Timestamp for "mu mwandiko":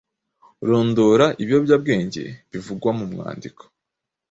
2.97-3.61